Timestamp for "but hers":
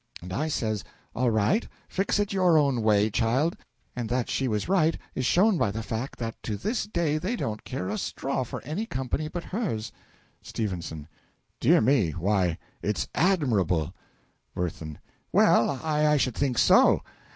9.27-9.91